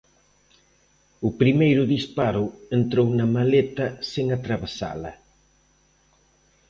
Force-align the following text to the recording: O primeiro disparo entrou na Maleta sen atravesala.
O 1.27 1.29
primeiro 1.41 1.83
disparo 1.95 2.45
entrou 2.77 3.07
na 3.17 3.27
Maleta 3.35 3.85
sen 4.11 4.25
atravesala. 4.37 5.11